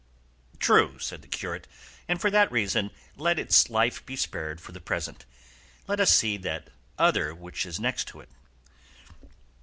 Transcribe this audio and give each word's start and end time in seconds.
"True," 0.57 0.97
said 0.97 1.21
the 1.21 1.27
curate; 1.27 1.67
"and 2.07 2.19
for 2.19 2.31
that 2.31 2.51
reason 2.51 2.89
let 3.17 3.37
its 3.37 3.69
life 3.69 4.03
be 4.03 4.15
spared 4.15 4.59
for 4.59 4.71
the 4.71 4.81
present. 4.81 5.27
Let 5.85 5.99
us 5.99 6.09
see 6.11 6.37
that 6.37 6.69
other 6.97 7.35
which 7.35 7.67
is 7.67 7.79
next 7.79 8.07
to 8.07 8.21
it." 8.21 8.29